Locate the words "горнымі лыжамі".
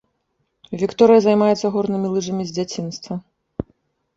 1.75-2.43